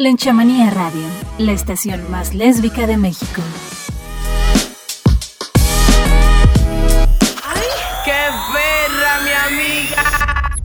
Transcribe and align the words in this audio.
Lenchamanía 0.00 0.70
Radio, 0.70 1.02
la 1.36 1.52
estación 1.52 2.10
más 2.10 2.32
lésbica 2.32 2.86
de 2.86 2.96
México. 2.96 3.42
¡Ay, 7.44 7.68
qué 8.06 8.12
perra, 8.50 9.20
mi 9.22 9.58
amiga! 9.58 10.56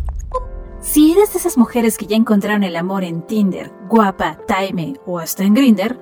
Si 0.79 1.11
eres 1.11 1.33
de 1.33 1.39
esas 1.39 1.57
mujeres 1.57 1.97
que 1.97 2.05
ya 2.05 2.15
encontraron 2.15 2.63
el 2.63 2.77
amor 2.77 3.03
en 3.03 3.27
Tinder, 3.27 3.73
Guapa, 3.89 4.37
Time 4.47 4.93
o 5.05 5.19
hasta 5.19 5.43
en 5.43 5.53
Grinder, 5.53 5.99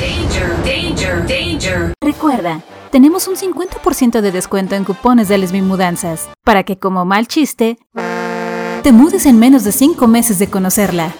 Danger, 0.00 0.50
danger, 0.64 1.26
danger. 1.28 1.94
recuerda, 2.00 2.60
tenemos 2.90 3.28
un 3.28 3.36
50% 3.36 4.20
de 4.20 4.32
descuento 4.32 4.74
en 4.74 4.82
cupones 4.82 5.28
de 5.28 5.38
Lesbimudanzas, 5.38 6.28
para 6.42 6.64
que 6.64 6.76
como 6.76 7.04
mal 7.04 7.28
chiste, 7.28 7.78
te 8.82 8.90
mudes 8.90 9.26
en 9.26 9.38
menos 9.38 9.62
de 9.62 9.70
5 9.70 10.08
meses 10.08 10.40
de 10.40 10.50
conocerla. 10.50 11.14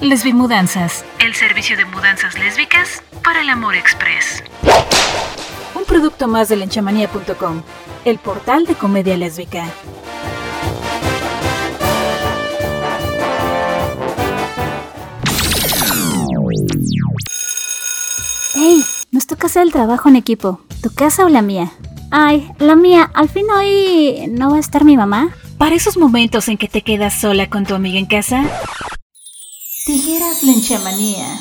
Lesbimudanzas, 0.00 1.04
el 1.18 1.34
servicio 1.34 1.76
de 1.76 1.84
mudanzas 1.84 2.38
lésbicas 2.38 3.02
para 3.22 3.42
el 3.42 3.50
amor 3.50 3.74
express. 3.74 4.42
Un 5.74 5.84
producto 5.84 6.26
más 6.26 6.48
de 6.48 6.56
lenchamanía.com, 6.56 7.62
el 8.06 8.18
portal 8.18 8.64
de 8.64 8.76
comedia 8.76 9.18
lésbica. 9.18 9.66
Hey, 18.54 18.82
nos 19.12 19.26
toca 19.26 19.48
hacer 19.48 19.64
el 19.64 19.72
trabajo 19.72 20.08
en 20.08 20.16
equipo. 20.16 20.62
¿Tu 20.82 20.94
casa 20.94 21.26
o 21.26 21.28
la 21.28 21.42
mía? 21.42 21.72
Ay, 22.10 22.50
la 22.58 22.74
mía. 22.74 23.10
Al 23.12 23.28
fin 23.28 23.44
hoy 23.50 24.28
no 24.30 24.50
va 24.50 24.56
a 24.56 24.60
estar 24.60 24.86
mi 24.86 24.96
mamá. 24.96 25.28
Para 25.58 25.74
esos 25.74 25.98
momentos 25.98 26.48
en 26.48 26.56
que 26.56 26.68
te 26.68 26.80
quedas 26.80 27.20
sola 27.20 27.50
con 27.50 27.66
tu 27.66 27.74
amiga 27.74 27.98
en 27.98 28.06
casa, 28.06 28.44
tijeras 29.84 30.42
lenchamanía. 30.42 31.40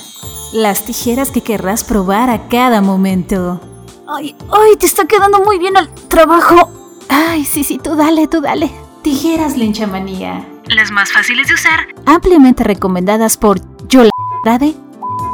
Las 0.53 0.85
tijeras 0.85 1.31
que 1.31 1.41
querrás 1.41 1.83
probar 1.83 2.29
a 2.29 2.47
cada 2.47 2.81
momento. 2.81 3.59
Ay, 4.07 4.35
ay, 4.51 4.75
te 4.77 4.85
está 4.85 5.05
quedando 5.05 5.39
muy 5.41 5.59
bien 5.59 5.75
el 5.77 5.89
trabajo. 6.07 6.69
Ay, 7.09 7.45
sí, 7.45 7.63
sí, 7.63 7.77
tú 7.77 7.95
dale, 7.95 8.27
tú 8.27 8.41
dale. 8.41 8.71
Tijeras 9.01 9.57
lenchamanía. 9.57 10.47
Las 10.65 10.91
más 10.91 11.11
fáciles 11.11 11.47
de 11.47 11.53
usar. 11.53 11.87
Ampliamente 12.05 12.63
recomendadas 12.63 13.37
por 13.37 13.59
Yola 13.87 14.09
Rade, 14.43 14.73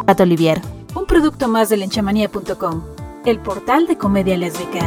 Pato 0.05 0.23
Olivier. 0.23 0.61
Un 0.95 1.05
producto 1.05 1.47
más 1.47 1.69
de 1.69 1.77
lenchamanía.com, 1.77 2.83
el 3.25 3.39
portal 3.39 3.87
de 3.87 3.97
comedia 3.97 4.37
lésbica. 4.37 4.79